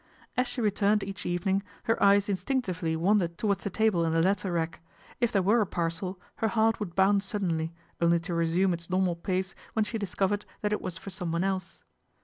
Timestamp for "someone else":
11.11-11.83